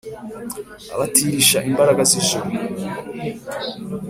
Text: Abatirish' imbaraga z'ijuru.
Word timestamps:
Abatirish' 0.93 1.61
imbaraga 1.69 2.01
z'ijuru. 2.11 2.47